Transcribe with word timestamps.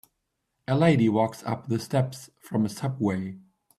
A 0.67 0.73
lady 0.75 1.07
walks 1.09 1.43
up 1.43 1.67
the 1.67 1.77
steps 1.77 2.31
from 2.39 2.65
a 2.65 2.69
subway. 2.69 3.37